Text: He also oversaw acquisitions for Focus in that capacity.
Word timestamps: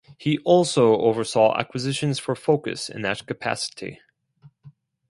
He 0.17 0.39
also 0.39 0.95
oversaw 0.97 1.55
acquisitions 1.59 2.17
for 2.17 2.35
Focus 2.35 2.89
in 2.89 3.03
that 3.03 3.27
capacity. 3.27 4.01